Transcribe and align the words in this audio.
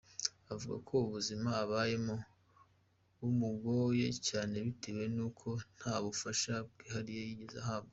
Avuga 0.53 0.75
ko 0.87 0.93
ubuzima 1.05 1.49
abayemo 1.63 2.15
bumugoye 3.19 4.07
cyane 4.27 4.55
bitewe 4.65 5.03
n’uko 5.15 5.47
nta 5.77 5.95
bufasha 6.03 6.53
bwihariye 6.75 7.21
yigeze 7.29 7.57
ahabwa. 7.63 7.89